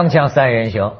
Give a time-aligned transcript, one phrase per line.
[0.00, 0.92] 锵锵三人行，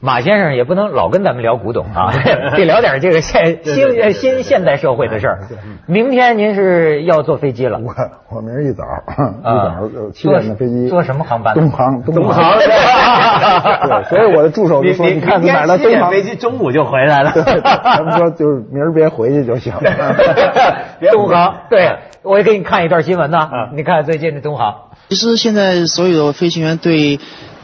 [0.00, 2.10] 马先生也不能老跟咱们聊古董啊，
[2.56, 5.40] 得聊点这个现新新现代社会的事儿。
[5.86, 7.78] 明天您是要坐飞机了？
[7.78, 7.92] 我
[8.30, 8.84] 我明儿一早
[9.42, 11.54] 一早七点的飞机，坐什么航班？
[11.54, 12.56] 东航，东航。
[12.58, 17.32] 对，所以我的助手就说：“你看你买了东航飞机，中午就回来了。”
[17.82, 19.74] 他们说就是明儿别回去就行。
[21.12, 23.50] 东航，对，我也给你看一段新闻呢。
[23.74, 24.74] 你看最近的东航。
[25.08, 27.18] 其实现在所有的飞行员对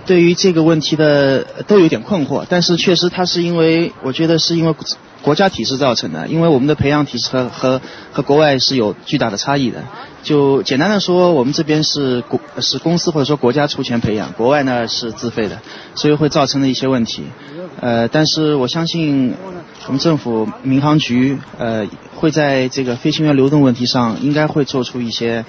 [0.07, 4.75] 对于这个问题的都有点困惑，但是确实它是因为我觉得是因为
[5.23, 7.81] 国家体制造成的，因为我们的培养体制和和
[8.13, 9.83] 和国外是有巨大的差异的。
[10.23, 15.61] 就简单的说，我们这边是国是公司或者说国家出钱培养，国外呢是自费的，
[15.95, 17.25] 所以会造成的一些问题。
[17.81, 19.35] 呃，但是我相信
[19.87, 25.45] 我们政府民航局呃会在这个飞行员流动问题上应该会做出一些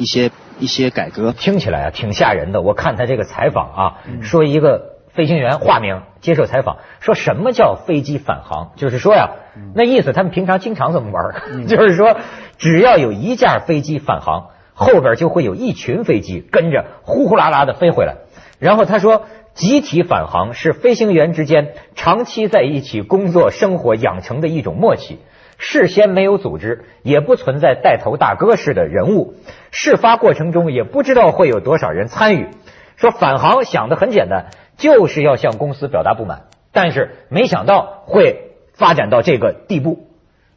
[0.00, 0.30] 一些。
[0.62, 2.60] 一些改革听起来啊挺吓人的。
[2.60, 3.82] 我看他这个采访啊，
[4.20, 8.72] 说一个飞行员化名接受采访，说什么叫飞机返航？
[8.76, 9.30] 就是说呀，
[9.74, 12.18] 那意思他们平常经常这么玩， 就是说
[12.58, 18.16] 只要有一架飞机返航，后边就会有一群飞机跟着呼呼啦啦的飞回来。
[18.58, 19.22] 然后他说，
[19.54, 25.20] 集体返航是飞行员之间长期在一起工作生活养成的一种默契。
[25.62, 29.34] 事先没有组织，也不存在带头大哥式的人物。
[29.70, 32.48] 事发过程中也不知道会有多少人参与。
[32.96, 34.46] 说返航想的很简单，
[34.78, 40.08] 就是要向公司表达不满，但是没想到会发展到这个地步。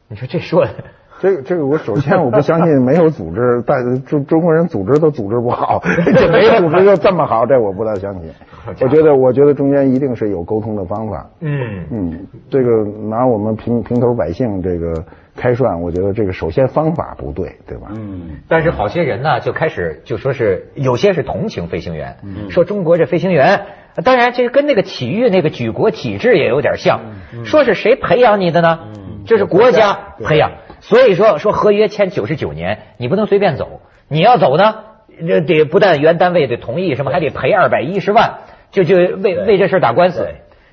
[0.08, 0.72] 你说这说的。
[1.20, 5.80] 这个这个，我首先我不相信没有组织，但中中国人组织都组织不好，
[6.14, 8.30] 这没组织就这么好，这我不大相信。
[8.80, 11.26] 我觉得我觉得中间一定是有沟通的方法。
[11.40, 15.04] 嗯嗯，这个拿我们平平头百姓这个
[15.36, 17.88] 开涮，我觉得这个首先方法不对，对吧？
[17.94, 18.38] 嗯。
[18.48, 22.16] 但是好些人呢，就开始就说是有些是同情飞行员，
[22.50, 23.66] 说中国这飞行员，
[24.02, 27.00] 当然这跟那个体育那个举国体制也有点像，
[27.44, 28.78] 说是谁培养你的呢？
[29.26, 30.50] 这是国家培养。
[30.86, 33.80] 所以说说合约签九十九年，你不能随便走。
[34.08, 34.84] 你要走呢，
[35.26, 38.40] 这得不但原单位得同意，什么还得赔二百一十万，
[38.70, 40.28] 就就为为这事打官司。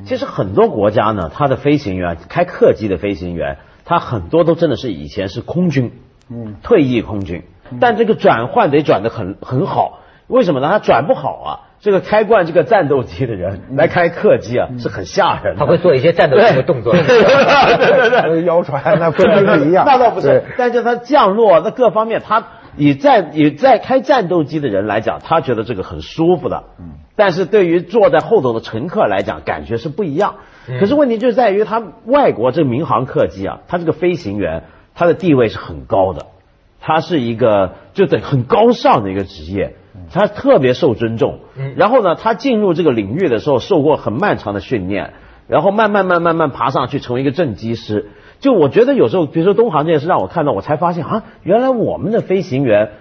[0.05, 5.93] 其实很多国家呢，他的飞行员开客机的飞行员，他很多都真的是以前是空军，
[6.29, 7.43] 嗯，退役空军，
[7.79, 10.01] 但这个转换得转的很很好。
[10.27, 10.67] 为什么呢？
[10.67, 11.70] 他转不好啊。
[11.81, 15.55] 这个开惯这个战斗机的人来开客机啊，是很吓人。
[15.57, 19.23] 他会做一些战斗机的动作，对对对，谣传 那不
[19.65, 19.83] 一样。
[19.87, 26.65] 那倒不是，但是他降落那各方面，他以战以在开战斗机的人来讲，他觉得这个很舒服的。
[26.79, 26.99] 嗯。
[27.15, 30.35] 但是对于坐在后头的乘客来讲，感觉是不一样。
[30.79, 36.27] 可是问题就在于，他外国这民航客机啊，他这个飞行员他的地位是很高的，
[36.79, 39.77] 他是一个就得很高尚的一个职业。
[40.11, 41.39] 他特别受尊重，
[41.75, 45.13] 然后呢，他进入这个领域的时候受过很漫长的训练，
[45.47, 48.09] 然后慢慢慢慢慢爬上去成为一个正机师。
[48.39, 52.91] 就我觉得有时候，比如说东航这件事让我看到，我才发现啊，原来我们的飞行员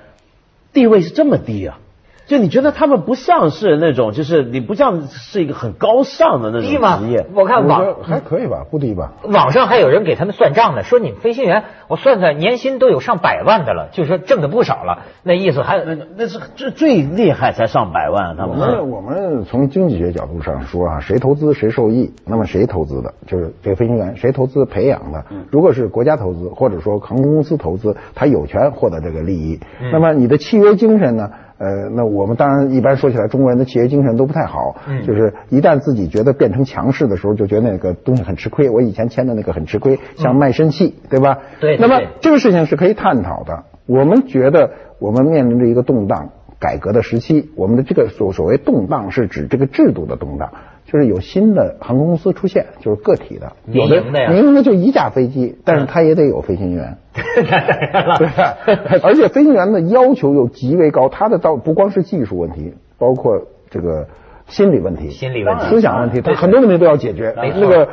[0.72, 1.78] 地位是这么低啊。
[2.30, 7.26] 就你觉得他们不像是那种，就是你不像是一个很高尚的那种职业。
[7.34, 9.14] 我看网还可以吧，不低吧。
[9.24, 15.06] 网上还有人给他们算账呢，说你们飞行员，我算算年薪都有上百万的了，就是说挣的不少了。
[15.24, 18.36] 那意思还那那是最最厉害才上百万。
[18.38, 22.14] 我们我们从经济学角度上说啊，谁投资谁受益。
[22.24, 25.24] 那么谁投资的，就是这个飞行员，谁投资培养的？
[25.50, 29.58] 如果是国家投资，或者说航空公司投资，他有权获得这个利益。
[29.92, 31.28] 那么你的契约精神呢？
[31.60, 34.76] 呃，那我们当然一般说起来，中国人的企业精神都不太好，
[35.06, 38.70] 就是一旦自己觉得变成强势的时候，就觉得那个东西很吃亏。
[38.70, 41.36] 我以前签的那个很吃亏，像卖身契，对吧？
[41.60, 41.76] 对。
[41.76, 43.64] 那么这个事情是可以探讨的。
[43.84, 50.52] 我们觉得我们面临着一个动荡改革的时期，我们的这个所所谓动荡是指这个制度的动荡。
[50.90, 54.02] 就是有新的航空公司出现，就是个体的，有的
[54.32, 63.40] 民营的就一架飞机，但是它也得有飞行员， 对，而且飞行员的要求又极为高，他的到不光是技术问题，包括
[63.70, 64.08] 这个
[64.48, 67.36] 心理问题、心理问题、思想问题，他很多问题都要解决。
[67.36, 67.88] 那个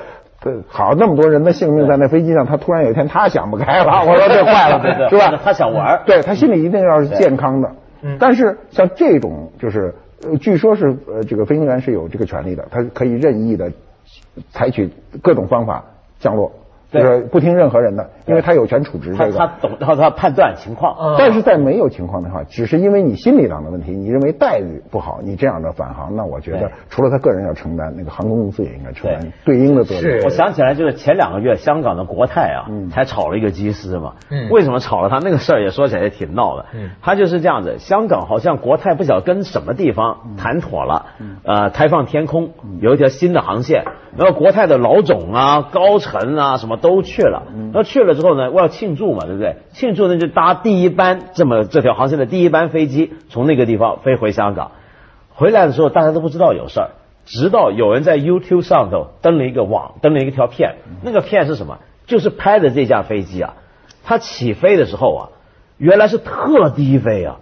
[0.67, 5.39] 好，那么多人的性命在那飞机上，他突然有一天他想不开了，我说这坏了，是吧？
[5.43, 7.73] 他想玩，对他心里一定要是健康的。
[8.17, 9.93] 但是像这种就是。
[10.21, 13.71] 呃，据说是呃，这个飞行员是有这个权利的，他可以任意的
[14.51, 14.89] 采取
[15.21, 15.85] 各种方法
[16.19, 16.51] 降落，
[16.91, 19.31] 就是不听任何人的，因为他有权处置这个。
[19.31, 20.95] 他他懂，他他判断情况。
[20.99, 30.21] 嗯但是在没有情况的话，只是因为你心理上的问题，你认为待遇不好，你这样的返航，那我觉得除了他个人要承担，那个航空公司也应该承担对对应的责任。
[30.21, 34.13] 是我想起来，就是前两个月香港的国泰啊，嗯才炒了一个机师嘛。
[34.29, 35.17] 嗯为什么炒了他？
[35.19, 36.65] 那个事儿也说起来也挺闹的。
[36.73, 41.07] 嗯他就是这样子，香港好像国泰不晓得跟什么地方谈妥了，
[41.43, 43.83] 呃，开放天空有一条新的航线，
[44.15, 49.57] 然后国泰的老总啊、高层啊什么都去了，然后去了之后呢，我要庆祝嘛，对不对？
[49.71, 54.71] 庆祝呢就搭第一班这么这条航线的第一班飞机从那个地方飞回香港。
[55.29, 56.89] 回来的时候大家都不知道有事儿，
[57.25, 61.77] 直到有人在 YouTube 上头登了一个网，登了一条片，那个片是什么？
[62.07, 63.53] 就是拍的这架飞机啊，
[64.03, 65.29] 它起飞的时候啊，
[65.77, 67.37] 原来是特低飞啊，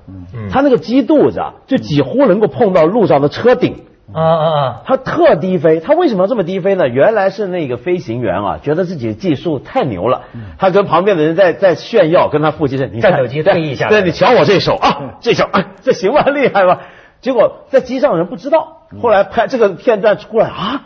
[0.51, 3.84] 它那个机肚子啊，就几乎能够碰到路上的车顶。
[4.13, 4.81] 啊啊啊！
[4.85, 6.87] 它特低飞，他为什么要这么低飞呢？
[6.87, 10.23] 原来是那个飞行员啊，觉得自己的技术太牛了，
[10.59, 16.81] 他跟旁边的人在在炫耀，跟他父亲说：“你看战斗机对飞一下对你瞧我这手啊，这手啊，这行吧，厉害吧？”
[17.21, 20.83] 结果在机上的人不知道，后来拍这个片段出来啊，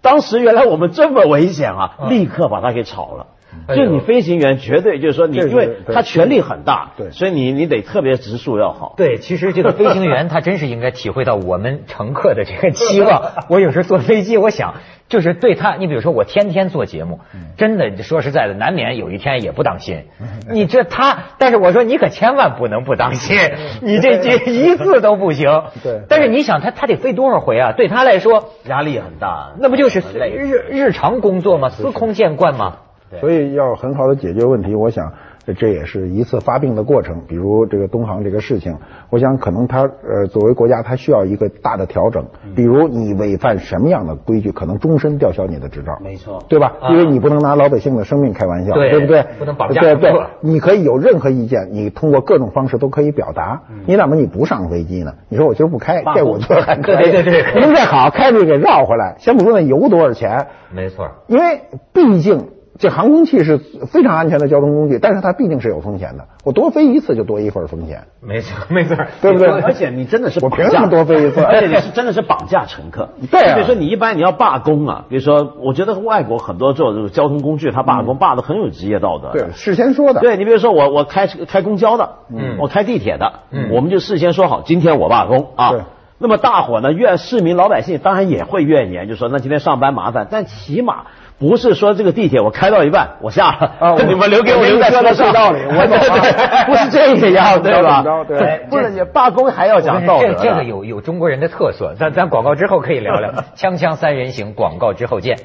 [0.00, 3.26] 当时原来我们这么危险啊，嗯立刻把他给炒了。
[3.66, 8.94] 哎就你飞行员绝对就是说你，因为他权力很大，对所以你你得特别植树要好。
[8.96, 13.32] 对，其实这个飞行员他真是应该体会到我们乘客的这个期望。
[13.50, 14.74] 我有时候坐飞机，我想
[15.08, 17.20] 就是对他，你比如说我天天做节目，
[17.56, 20.04] 真的说实在的，难免有一天也不当心。
[20.50, 23.36] 你这他，但是我说你可千万不能不当心，
[23.82, 25.48] 你这这一次都不行。
[25.82, 27.72] 对但是你想他他得飞多少回啊？
[27.72, 31.70] 对他来说，压力很大，那不就是日日常工作吗？
[31.70, 32.76] 司空见惯吗？
[33.18, 35.12] 所以要很好的解决问题，我想
[35.58, 37.22] 这也是一次发病的过程。
[37.26, 38.76] 比如这个东航这个事情，
[39.10, 42.24] 我想可能它呃作为国家，它需要一个大的调整。
[42.54, 45.98] 比如你违反什么样的规矩，可能终身吊销你的执照。
[46.04, 46.74] 没错对吧？
[46.80, 49.24] 啊因为你不能拿老百姓的生命开玩笑，对不对？
[49.38, 53.62] 不能绑架对对你可以有任何意见，你通过各种方式都可以表达。
[53.86, 55.14] 你怎么你不上飞机呢？
[55.28, 56.96] 你说我今儿不开，这我觉得还可以。
[56.96, 61.08] 对对对对您再好开出去给绕回来，先不说那油多少钱，没错。
[61.26, 61.62] 因为
[61.92, 66.24] 毕竟这航空器是非常安全的交通工具，但是它毕竟是有风险的。
[66.44, 69.48] 我多飞一次就多一份风险，没错，没错，对不对？
[69.48, 71.40] 而且你真的是我绑架凭什么多飞一次？
[71.44, 73.10] 而且你是真的是绑架乘客。
[73.30, 79.32] 对啊比如说你一般你要罢工啊，比如说我觉得外国很多做这个交通工具，他罢工罢的很有职业道德。
[79.32, 80.20] 对，事先说的。
[80.20, 85.70] 对你比如说我我开开公交的，嗯我开地铁的，嗯我们就事先说好，今天我罢工啊。
[85.72, 85.80] 对
[86.22, 91.04] 那么大伙呢怨市民老百姓当然也会怨言，就说那今天上班麻烦，但起码
[91.40, 95.96] 不是说这个地铁我开到一半我下了，啊 你们留给我我留在车道里我走
[96.68, 98.04] 不是这个样，对吧？
[98.28, 103.30] 对哎不是你罢工还要讲道德这这个有有中国人的特色，咱咱广告之后可以聊聊。
[103.56, 105.38] 锵锵三人行，广告之后见。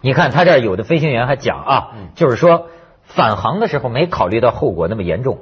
[0.00, 2.66] 你看他这儿有的飞行员还讲啊，就是说
[3.14, 5.38] 返航的时候没考虑到后果那么严重，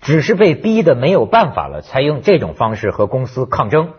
[0.00, 3.92] 只是被逼的没有办法了，才用这种方式和公司抗争。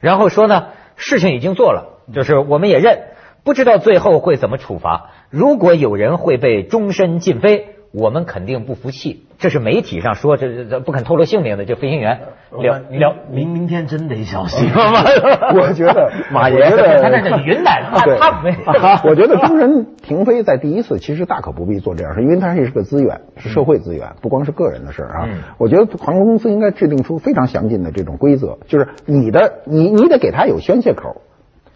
[0.00, 3.02] 然后说呢，事情已经做了，就是我们也认，
[3.44, 5.10] 不知道最后会怎么处罚。
[5.30, 9.26] 如果有人会被终身禁飞，我们肯定不服气。
[9.38, 12.20] 这是媒体上说，这这这不肯透露姓名的这飞行员
[12.60, 13.14] 聊聊。
[13.28, 14.70] 明明天真得小心。
[14.72, 18.56] 我觉得马爷我觉得他那是云南，他他没。
[19.04, 25.26] 我觉得工人停飞在第一次其实大可不必做这样事，因为它是个资源，是社会资源，不光是个人的事儿啊。
[25.28, 31.22] 嗯我觉得航空公司应该制定出非常详尽的这种规则，就是你的你你得给他有宣泄口，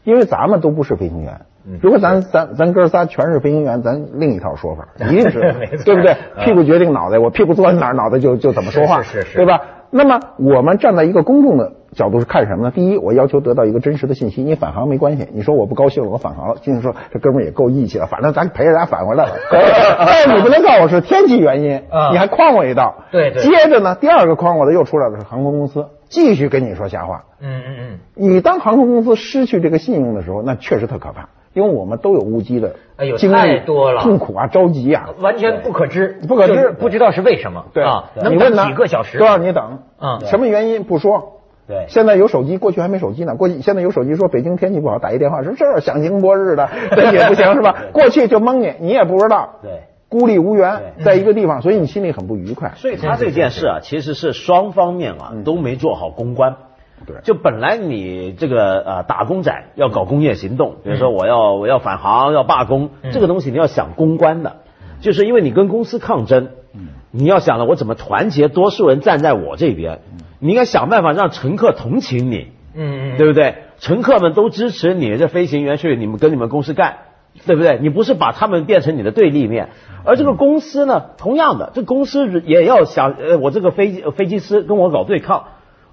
[0.06, 1.42] 因为咱们都不是飞行员。
[1.68, 5.40] 嗯如果咱咱咱哥仨全是飞行员，咱另一套说法， 一定是
[5.84, 6.12] 对不对？
[6.36, 9.60] 嗯屁股决定脑袋，我屁股坐在哪儿，脑袋就就怎么说话，是是是对吧？
[9.96, 12.70] 那么我们站在一个公众的角度是看什么呢？
[12.70, 14.42] 第一，我要求得到一个真实的信息。
[14.42, 16.56] 你返航没关系，你说我不高兴了，我返航了。
[16.60, 19.32] 经理说这哥们儿也够义气了，反正咱陪着咱返回来了。
[19.98, 22.94] 但是你不能告诉我是天气原因，啊你还诓我一道。
[23.10, 27.24] 对对接着呢，第二个诓我的又出来的是航空公司，继续跟你说瞎话。
[27.40, 27.98] 嗯嗯嗯。
[28.14, 35.08] 你当航空公司失去这个信用的时候，那确实特可怕，因为我们都有误机的哎呦经历，太多了痛苦啊，着急啊。
[35.20, 37.64] 完全不可知，不可知不知道是为什么。
[37.72, 39.78] 对啊，能等你问几个小时，都让你等。
[39.98, 41.32] 嗯什么原因不说？
[41.66, 43.34] 对现在有手机，过去还没手机呢。
[43.36, 47.74] 过去现在有手机，说北京天气不好，打一电话说这儿响晴波日的， 这也不行 是吧？
[47.92, 49.70] 过去就蒙你，你也不知道，对。
[50.08, 52.72] 孤立无援，在一个地方，所以你心里很不愉快。
[52.76, 56.54] 所以他这件事啊，其实是双方面啊都没做好公关。
[57.04, 64.56] 对就本来你这个呃打工仔要搞工业行动，比如说我要我要返航要罢工，嗯这个东西你要想公关的，
[65.00, 66.48] 就是因为你跟公司抗争，
[67.10, 70.00] 你要想了，我怎么团结多数人站在我这边？
[70.38, 73.54] 你应该想办法让乘客同情你，嗯嗯，对不对？
[73.78, 76.96] 乘客们都支持你，这飞行员去你们跟你们公司干，
[77.46, 77.78] 对不对？
[77.80, 79.68] 你不是把他们变成你的对立面，
[80.04, 85.44] 而这个公司呢，同样的，这公司也要想，呃，我这个飞机飞机师跟我搞对抗。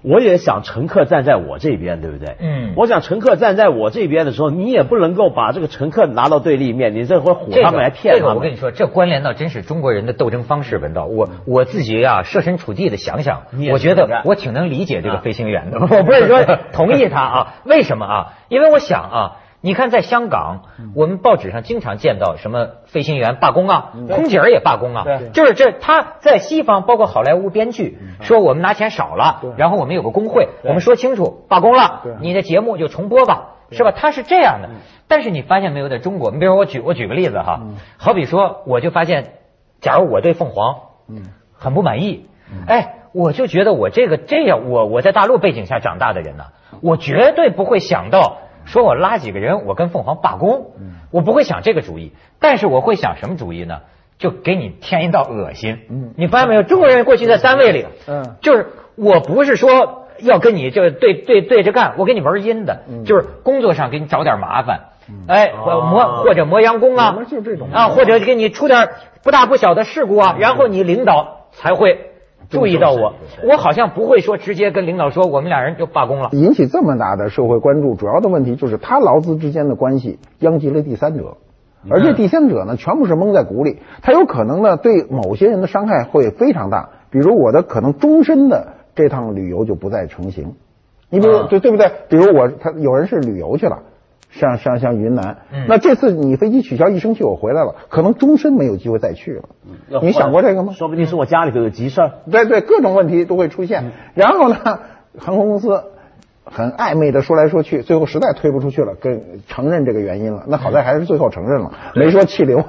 [0.04, 2.36] 我也想乘客站在我这边，对不对？
[2.38, 8.34] 嗯我想乘客站在我这边的时候，你也不能够把这个乘客拿到对立面，你这会唬他们来骗这他们。
[8.34, 10.76] 个我跟你说，这关联到真是中国人的斗争方式。
[10.78, 15.78] 文道，我我自己啊设身处地的想想我觉得我挺能理解这个啊飞行员的。
[15.80, 18.32] 我不是说同意他啊，为什么啊？
[18.48, 19.36] 因为我想啊。
[19.64, 25.30] 你看，在香港，我们报纸上经常见到什么飞行员罢工啊，空姐儿也罢工啊，对。
[25.30, 33.92] 就是这他在西方，包括好莱坞编剧说我们拿钱少了，然后我们有个工会，我们说清楚罢工了，你的节目就重播吧，是吧？
[33.96, 34.68] 他是这样的。
[35.08, 37.62] 但是你发现没有，在中国，你比如说我举我举个例子哈，
[37.96, 39.32] 好比说，我就发现，
[39.80, 40.74] 假如我对凤凰，
[41.54, 42.26] 很不满意，
[42.66, 46.44] 哎，我就觉得我这个这样，我我在大陆背景下长大的人呢，
[46.82, 50.72] 我绝对不会想到说我拉几个人，我跟凤凰罢工，
[51.10, 53.80] 我不会想这个主意，但是我会想什么主意呢？
[54.16, 55.80] 就给你添一道恶心。
[55.90, 56.62] 嗯你发现没有？
[56.62, 64.90] 中国人过去在单位里，嗯就是我不是说要跟你就对对对着干，我跟你玩阴的，嗯就是工作上给你找点麻烦，
[65.26, 68.88] 哎，哦磨或者磨洋工啊就这种啊，或者给你出点
[69.24, 72.12] 不大不小的事故啊，然后你领导才会
[72.50, 73.14] 注意到我。
[73.44, 76.30] 我好像不会说直接跟领导说我们俩人就罢工了。
[76.32, 81.36] 引起这么大的社会关注，主要的问题就是他劳资之间的关系殃及了第三者，
[81.88, 90.54] 而这第三者呢，全部是蒙在鼓里，他有可能呢对某些人的伤害会非常大，比如我的可能终身的这趟旅游就不再成行。
[91.10, 91.90] 你比如啊对对不对？
[92.08, 93.82] 比如我他有人是旅游去了。
[94.38, 99.44] 像像像云南，嗯那这次你飞机取消一生气，我回来了，可能终身没有机会再去了。
[100.02, 100.72] 你想过这个吗？
[100.72, 102.10] 说不定是我家里头有急事儿。
[102.30, 103.92] 对对，各种问题都会出现。
[104.14, 104.56] 然后呢，
[105.18, 105.84] 航空公司
[106.44, 110.42] 很暧昧的说来说去，最后实在推不出去了，跟承认这个原因了。
[110.48, 112.66] 那好在还是最后承认了，没说气流了，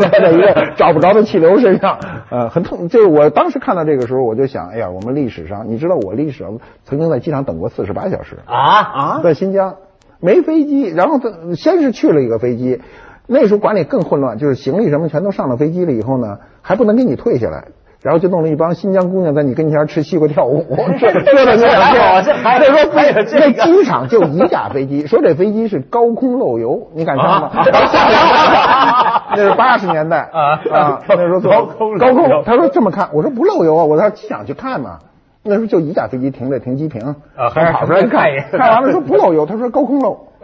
[0.00, 1.98] 赖在一个找不着的气流身上。
[2.30, 2.88] 呃，很痛。
[2.88, 9.76] 这我当时看到这个时候，我就想，哎呀，我们历史上，你知道我历史上曾经在机场等过四十八小时啊啊在新疆
[10.20, 12.80] 没飞机，然后他先是去了一个飞机，
[13.26, 17.64] 那时候管理更混乱，就是行李什么全都上了飞机了以后呢，还不能给你退下来。
[18.02, 20.62] 然后就弄了一帮新疆姑娘在你跟前吃西瓜跳舞，
[21.00, 27.50] 这这的这两还说还有这那机场就一架飞机，说这飞机是高空漏油，你敢上吗？
[27.54, 34.98] 啊 那是八十年代啊啊，那时候高空高空，他说这么看，我说不漏油啊，我到机场去看嘛。
[35.44, 37.00] 那时候就一架飞机停在停机坪，
[37.36, 38.46] 啊还是跑出来看一眼。
[38.50, 40.28] 看完了说不漏油，他说高空漏，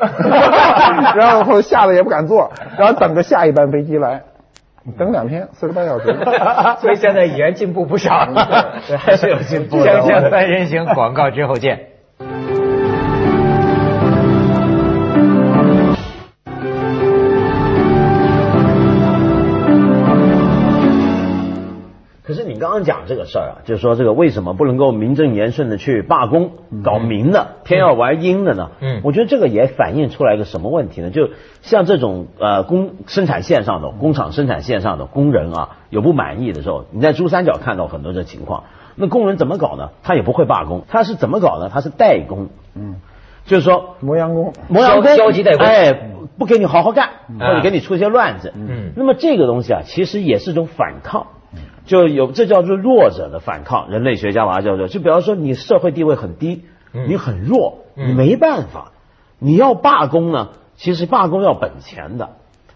[1.16, 4.22] 然后吓得也不敢坐，然后等着下一班飞机来，
[4.98, 6.14] 等两天四十八小时，
[6.80, 8.26] 所以现在已然进步不少。
[8.26, 8.96] 了，对。
[8.98, 10.02] 还是有进步的。
[10.02, 11.89] 锵锵三人行，广告之后见。
[22.60, 26.52] 刚刚讲这个事儿啊，就是说这个为什么不能够名正言顺的去罢工，
[26.84, 28.70] 搞明的，偏要玩阴的呢？
[28.80, 29.00] 嗯。
[29.02, 31.10] 我觉得这个也反映出来一个什么问题呢？
[31.10, 31.30] 就
[31.62, 38.64] 像这种呃工生产线上的工厂生产线上的工人啊，有不满意的时候，你在珠三角看到很多这情况。
[38.94, 39.90] 那工人怎么搞呢？
[40.02, 41.70] 他也不会罢工，他是怎么搞呢？
[41.72, 42.96] 他是代工，嗯，
[43.46, 45.64] 就是说磨洋工，磨洋工消消极代工。
[45.64, 48.52] 哎，不给你好好干，或者给你出一些乱子。
[48.54, 48.92] 嗯。
[48.96, 51.28] 那么这个东西啊，其实也是一种反抗，
[51.90, 58.92] 就有这叫做弱者的反抗，人类学家把它叫做，就比方说你社会地位很低，嗯你很弱，嗯你没办法，
[59.40, 62.28] 你要罢工呢，其实罢工要本钱的。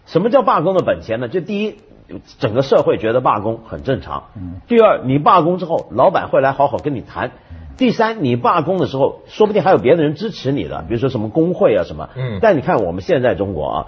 [0.05, 1.29] 什么叫罢工的本钱呢？
[1.29, 1.75] 就第一，
[2.39, 4.25] 整个社会觉得罢工很正常。
[4.35, 7.31] 嗯第二，你罢工之后，老板会来好好跟你谈。
[7.77, 12.09] 第三，你罢工的时候，说不定还有别的人支持你的，比如说什么工会啊什么。
[12.17, 13.85] 嗯但你看我们现在中国啊，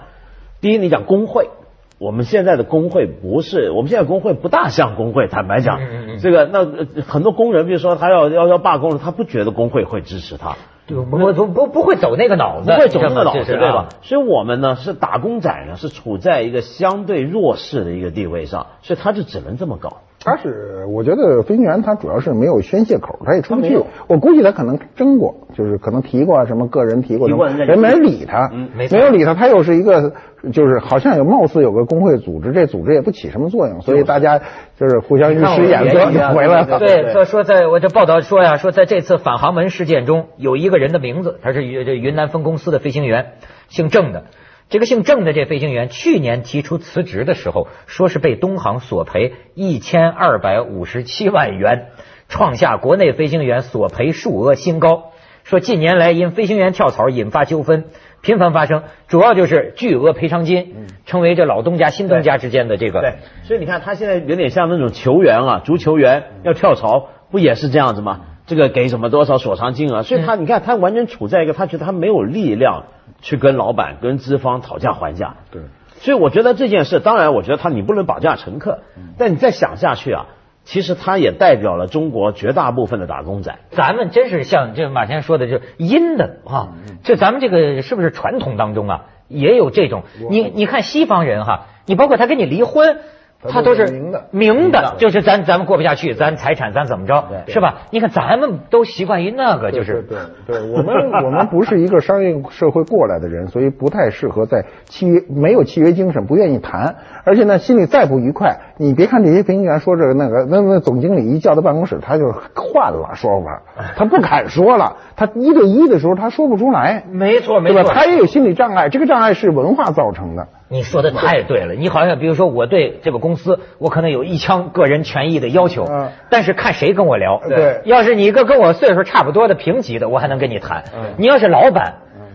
[0.62, 1.50] 第一，你讲工会，
[1.98, 5.80] 我们现在的工会不是，我们现在工会不大像工会，坦白讲，
[6.20, 10.56] 这个那呃很多工人，比如说他要要要罢工了，他不觉得工会会支持他。
[10.86, 13.88] 对不不不不会走那个脑子，不会走那个脑子，对吧啊？
[14.00, 19.98] 所以我们呢是打工仔呢，是处在一个相对弱势的一个地位上，所以他就只能这么搞。
[20.24, 23.82] 他是，我觉得飞行员他主要是没有宣泄口，他也出不去。
[24.08, 29.34] 我估计他可能争过，就是可能提过啊什么个人提过人没人理他，嗯没没有理他。
[29.34, 30.12] 他又是一个，
[30.52, 34.40] 就是好像有貌似有个工会组织，这组织也不起什么作用，所以大家
[34.76, 36.78] 就是互相一使眼色就回来了。
[36.80, 43.34] 对，说说在我这报道说呀，说在这次返航门事件中，有一个人的名字，他是云这云南分公司的飞行员，
[43.68, 44.24] 姓郑的。
[44.70, 51.86] 这个姓郑的这飞行员去年提出辞职的时候，说是被东航索赔一千二百五十七万元，
[52.28, 55.12] 创下国内飞行员索赔数额新高。
[55.44, 57.86] 说近年来因飞行员跳槽引发纠纷
[58.20, 60.74] 频繁发生，主要就是巨额赔偿金，
[61.06, 63.00] 成为这老东家新东家之间的这个。
[63.00, 68.20] 对，所以你看他现在有点像那种球员啊，足球员要跳槽，不也是这样子吗？
[68.46, 70.02] 这个给什么多少索偿金额？
[70.02, 72.84] 所以他你看他完全处在一个他觉得他没有力量
[73.20, 75.36] 去跟老板跟资方讨价还价。
[75.50, 75.62] 对，
[76.00, 78.80] 所以我觉得这件事，当然我觉得他你不能绑架乘客，
[79.18, 80.26] 但你再想下去啊，
[80.64, 83.58] 其实他也代表了中国绝大部分的打工仔。
[83.70, 86.74] 咱们真是像这马先生说的，就阴的啊。
[87.02, 90.04] 这咱们这个是不是传统当中啊，也有这种？
[90.30, 92.98] 你你看西方人哈，你包括他跟你离婚。
[93.42, 94.26] 他都是明的。
[94.30, 97.82] 明的，就是咱咱们过不下去，咱财产咱怎么着，是吧？
[97.90, 113.62] 你看咱们都习惯于那个，就是对对，我们我们不是一个商业社会过来的人，所以不太适合在契约没有契约精神，不愿意谈，而且呢，心里再不愉快，你别看这些飞行员说这个那个，那那总经理一叫到办公室，他就换了说法，
[113.96, 120.46] 他不敢说了，他一对一的时候他说不出来， 没错没错，他也有心理障碍，这个障碍是文化造成的。
[120.70, 127.40] 你说的太对了，你好像比如说我对这个公司，我可能有一腔个人权益的要求，嗯但是看谁跟我聊。
[127.48, 130.84] 对要是你一个跟我岁数差不多的平级的，我还能跟你谈。
[130.94, 131.94] 嗯你要是老板，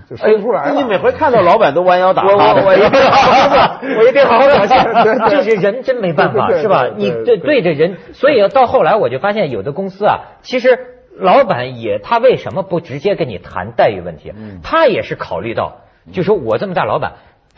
[0.10, 0.74] 就说不出来了。
[0.76, 4.86] 你每回看到老板都弯腰打我我我一定好好 我一定好好表现。
[5.30, 6.88] 这是人真没办法，是吧？
[6.96, 10.80] 你对对对对着人，所以到后来我就发现，有的公司啊，其实
[11.18, 14.34] 老板也他为什么不直接跟你谈待遇问题？
[14.64, 15.78] 他也是考虑到，
[16.12, 17.14] 就说我这么大老板。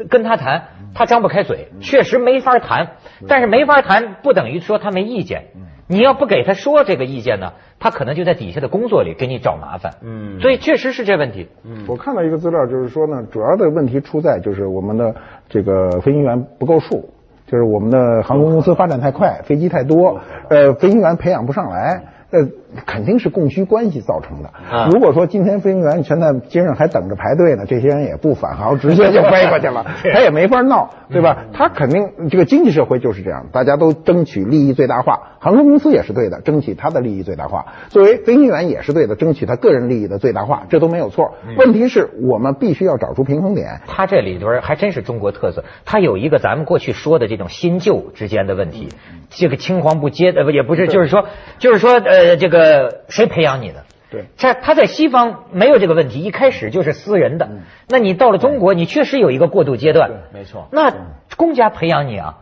[0.10, 2.98] 跟他谈，他张不开嘴，确实没法谈。
[3.30, 5.46] 但是没法谈，不等于说他没意见。
[5.88, 9.94] 你要不给他说这个意见呢，他可能就在底下的工作里给你找麻烦。
[10.02, 11.48] 嗯所以确实是这问题。
[11.64, 15.16] 嗯我看到一个资料，就是说呢，主要的问题出在就是我们的
[15.48, 17.10] 这个飞行员不够数，
[17.48, 22.04] 就是我们的航空公司发展太快，飞机太多，呃，飞行员培养不上来。
[22.32, 22.42] 呃，
[22.86, 24.50] 肯定是供需关系造成的。
[24.70, 31.46] 啊如果说今天飞行员全在街上还等着排队呢，这些人也不返航，直接就飞过去了， 他也没法闹，对吧？
[31.54, 35.20] 他肯定这个经济社会就是这样，大家都争取利益最大化。
[35.40, 37.66] 航空公司也是对的，争取他的利益最大化。
[37.90, 41.36] 作为飞行员也是对的，争取他个人利益的最大化，这都没有错。
[41.58, 43.82] 问题是我们必须要找出平衡点。
[43.86, 48.90] 他这里边还真是中国特色，他有一个咱们过去说的这种新旧之间的问题，
[49.30, 51.26] 这个青黄不接呃不也不是，就是说
[51.60, 52.65] 就是说呃这个
[53.10, 53.84] 谁培养你的？
[54.12, 57.50] 对在他在西方没有这个问题，一开始就是私人的。
[57.88, 60.12] 那你到了中国，你确实有一个过渡阶段。
[60.32, 60.94] 没错那
[61.36, 62.38] 公家培养你啊，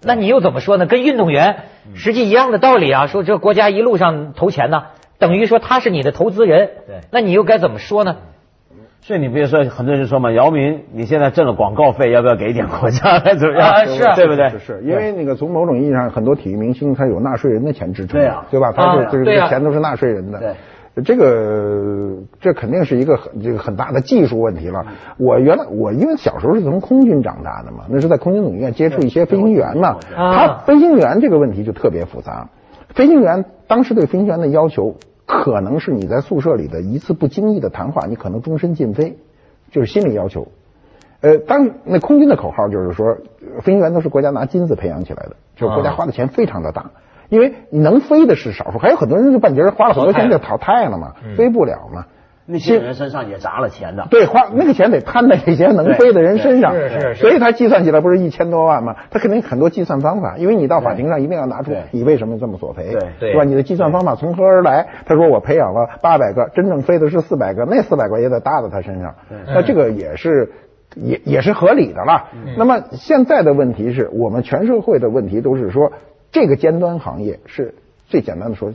[0.00, 0.86] 那你又怎么说呢？
[0.86, 1.64] 跟运动员
[1.94, 4.84] 实际一样的道理啊，说这国家一路上投钱呢，
[5.18, 6.70] 等于说他是你的投资人。
[6.86, 8.18] 对那你又该怎么说呢？
[9.08, 13.18] 所以你比如说，很多人就说嘛，姚明你现在挣了广告费，要不要给一点国家？
[13.40, 13.66] 怎么样？
[13.66, 14.50] 啊是啊对不对？
[14.50, 18.70] 是是，因为那个从某种意义上，很多体育明星他有纳税人的钱支撑，对啊对吧？
[18.76, 20.38] 他啊是这对啊个钱都是纳税人的。
[20.38, 20.52] 对。
[21.06, 24.84] 这个这肯定是一个很这个很大的技术问题了。
[25.16, 32.50] 我原来我因为小时候是从空军长大的嘛，那是在空军总医院接触一些飞行员嘛，啊他飞行员这个问题就特别复杂。
[32.90, 34.96] 飞行员当时对飞行员的要求，
[35.28, 39.18] 可能是你在宿舍里的一次不经意的谈话，你可能终身禁飞，
[39.70, 40.48] 就是心理要求。
[41.20, 43.18] 呃，当那空军的口号就是说，
[43.54, 46.92] 呃飞行员都是国家拿金子培养起来的，就是国家花的钱非常的大，
[47.28, 52.06] 因为你能飞的是少数，还有很多人就半截儿花了很多钱就淘汰了嘛，飞不了嘛。
[52.50, 54.08] 那些人身上也砸了钱的。
[54.10, 58.96] 对，花那个钱得摊在这些能飞的人身上，是是是所以他计算起来不是一千多万吗？
[59.10, 63.44] 他肯定很多计算方法，因为你到法庭上一定要拿出你为什么这么索赔，对对是吧？
[63.44, 64.88] 你的计算方法从何而来？
[65.04, 69.14] 他说我培养了八百个，真正飞的是四百个，那四百个也得搭在他身上，
[69.46, 70.50] 那这个也是。
[70.96, 72.28] 也也是合理的了。
[72.56, 75.92] 那么现在的问题是我们全社会的问题都是说，
[76.32, 77.74] 这个尖端行业是
[78.06, 78.72] 最简单的说，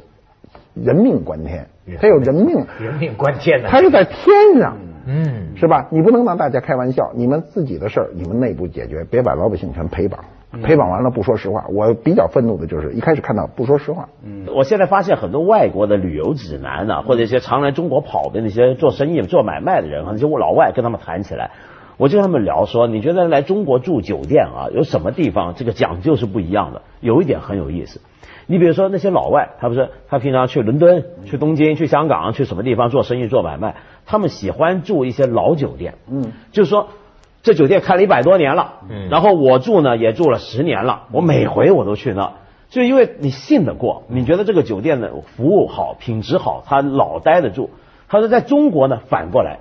[0.76, 1.70] 人命关天，
[2.00, 3.70] 它有人命， 人命关天呢。
[3.70, 4.78] 它是在天上。
[5.06, 5.88] 嗯，是吧？
[5.92, 10.24] 你不能拿大家开玩笑，你们自己的事儿你们内部解决，别把老百姓全陪绑。
[10.64, 14.08] 陪绑完了不说实话，我比较愤怒的就是一开始看到不说实话。
[14.24, 21.50] 嗯，我现在发现很多外国的旅游指南啊、或者一些常来中国跑的那些做生意、做买卖的人，那些老外跟他们谈起来，
[21.98, 26.82] 我就跟他们聊说，你觉得来中国住酒店啊，有什么地方这个讲究是不一样的？
[27.02, 28.02] 有一点很有意思。
[28.46, 33.76] 你比如说那些老外，他不是他平常去伦敦、去东京、去香港、去什么地方做生意、做买卖，
[34.06, 35.96] 他们喜欢住一些老酒店。
[36.10, 36.90] 嗯，就是说
[37.42, 42.34] 这酒店开了一百多年了，嗯然后我住呢也住了十年了，我每回我都去那，
[42.70, 47.70] 就因为你信得过，你觉得这个酒店的服务好、品质好，他老待得住。
[48.10, 49.60] 他说在中国呢反过来，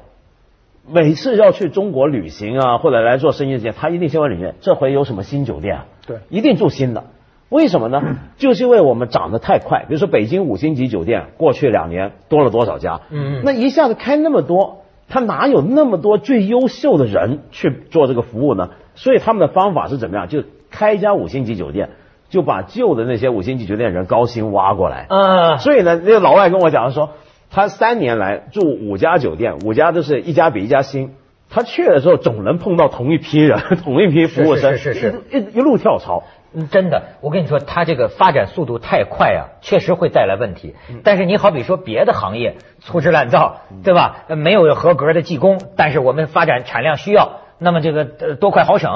[0.90, 5.86] 每次要去中国旅行啊，或者来做生意之前，他一定先问里面这回有什么新酒店啊？
[6.06, 7.04] 对一定住新的。
[7.48, 8.02] 为什么呢？
[8.38, 9.84] 就是因为我们涨得太快。
[9.86, 13.02] 比如说北京五星级酒店，过去两年多了多少家？
[13.10, 18.70] 嗯那一下子开那么多，他哪有那么多最优秀的人去做这个服务呢？
[18.94, 20.28] 所以他们的方法是怎么样？
[20.28, 21.90] 就开一家五星级酒店，
[22.30, 25.06] 就把旧的那些五星级酒店人高薪挖过来。
[25.10, 27.10] 嗯，所以呢，那个老外跟我讲说，
[27.52, 31.14] 他三年来住五家酒店，五家都是一家比一家新。
[31.50, 36.24] 他去的时候总能碰到同一批人， 同一批服务生，是是是是一一一路跳槽。
[36.54, 40.74] 嗯，真的，我跟你说，他这个发展速度太快啊，确实会带来问题。
[41.04, 44.24] 但是你好比说别的行业粗制滥造，对吧？
[44.28, 48.90] 呃没有合格的技工，但是我们发展产量需要，那么这个呃多快好省，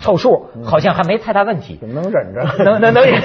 [0.00, 1.78] 凑数好像还没太大问题。
[1.82, 2.64] 能忍着。
[2.64, 3.20] 能能能忍，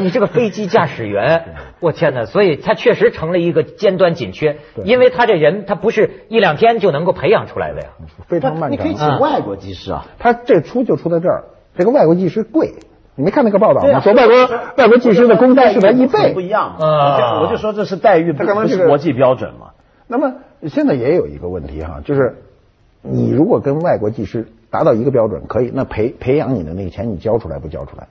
[0.00, 1.44] 你这个飞机驾驶员，
[1.80, 2.24] 我天哪！
[2.24, 7.88] 所以他确实成了一个尖端紧缺，因为他这人他不是一两天就能够培养出来的呀。
[8.26, 8.94] 非常漫你可以。
[8.94, 11.44] 请外国技师啊，他这出就出在这儿，
[11.76, 12.74] 这个外国技师贵，
[13.14, 14.00] 你没看那个报道吗？
[14.00, 14.34] 说外国
[14.76, 16.40] 外国技师的工资是他一倍不。
[16.40, 16.86] 一样嘛。
[16.86, 19.72] 啊我就说这是待遇不是国际标准嘛。
[20.06, 20.34] 那么
[20.66, 22.42] 现在也有一个问题哈，就是
[23.04, 28.08] 你如果跟外国技师达到一个标准，可以，那培培养你的那个钱你交出来不交出来？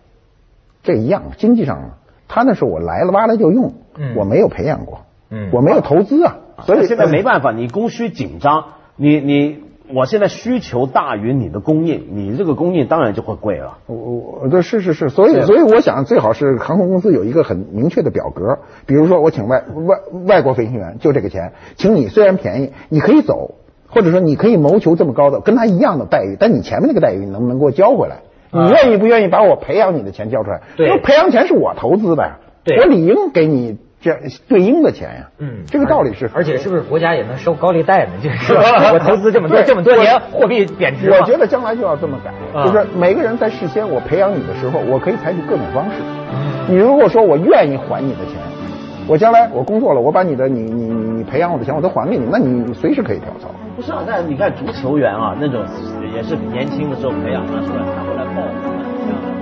[0.84, 9.60] 这一样，经济上啊，他那是我来了挖来就用，嗯我没有培养过，嗯我没有投资啊，所以现在没办法，你供需紧张，你你
[9.94, 13.80] 我现在需求大于你的供应，你这个供应当然就会贵了。
[13.88, 23.56] 我我我对是是是，所以所以我想最好是航空公司有一个很明确的表格，比如说我请外外外国飞行员就这个钱，请你虽然便宜，你可以走，
[23.94, 28.18] 或者说你可以谋求这么高的跟他一样的待遇，但你前面那个待遇你能不能给我交回来？
[28.52, 30.62] 你愿意不愿意把我培养你的钱交出来？
[30.76, 32.32] 对因为培养钱是我投资的
[32.80, 34.16] 我理应给你这
[34.48, 35.30] 对应的钱呀。
[35.40, 38.12] 嗯这个道理是，而且是不是国家也能收高利贷呢？
[38.22, 38.54] 就是
[38.94, 45.98] 我投资这么多这么多年，货币贬值，我觉得将来就要这么改，啊就是每个人在事先我培养你的时候，我可以采取各种方式。
[46.32, 48.36] 嗯你如果说我愿意还你的钱，
[49.08, 53.50] 我将来我工作了，我把你的你你培养我的钱我都还给你，那你随时可以跳槽。
[53.76, 55.64] 不是啊，但你看足球员啊，那种
[56.14, 59.33] 也是年轻的时候培养他出来，他后来爆红了。